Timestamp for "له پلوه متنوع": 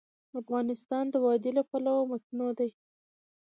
1.57-2.51